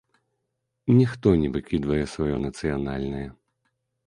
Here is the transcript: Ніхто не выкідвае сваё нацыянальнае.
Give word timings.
Ніхто 0.99 1.33
не 1.41 1.51
выкідвае 1.57 2.01
сваё 2.15 2.35
нацыянальнае. 2.47 3.23